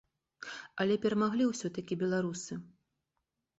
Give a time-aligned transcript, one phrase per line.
[0.85, 2.53] Але перамаглі ўсё-такі беларусы!